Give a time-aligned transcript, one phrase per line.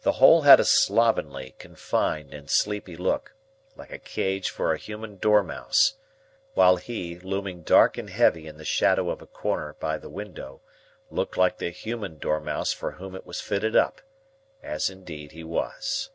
[0.00, 3.34] The whole had a slovenly, confined, and sleepy look,
[3.76, 5.96] like a cage for a human dormouse;
[6.54, 10.62] while he, looming dark and heavy in the shadow of a corner by the window,
[11.10, 16.08] looked like the human dormouse for whom it was fitted up,—as indeed he was.